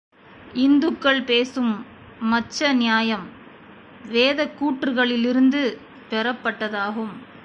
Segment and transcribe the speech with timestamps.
[0.53, 1.85] இந்துக்கள் பேசும்
[2.21, 3.27] மச்ச நியாயம்
[4.07, 5.77] வேதக் கூற்றுகளிலிருந்து
[6.09, 7.13] பெறப்பட்டதாகும்.